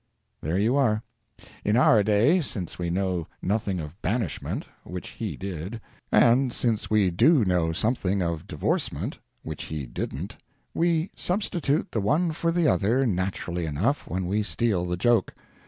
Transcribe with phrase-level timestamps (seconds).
[0.41, 1.03] There you are.
[1.63, 5.79] In our day, since we know nothing of banishment (which he did),
[6.11, 10.37] and since we do know something of divorcement (which he didn't),
[10.73, 15.35] we substitute the one for the other naturally enough when we steal the joke.